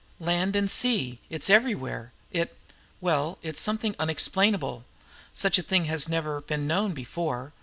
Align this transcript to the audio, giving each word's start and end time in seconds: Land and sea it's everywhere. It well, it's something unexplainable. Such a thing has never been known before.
Land 0.19 0.55
and 0.55 0.65
sea 0.71 1.19
it's 1.29 1.47
everywhere. 1.47 2.11
It 2.31 2.57
well, 3.01 3.37
it's 3.43 3.61
something 3.61 3.95
unexplainable. 3.99 4.83
Such 5.35 5.59
a 5.59 5.61
thing 5.61 5.85
has 5.85 6.09
never 6.09 6.41
been 6.41 6.65
known 6.65 6.93
before. 6.95 7.53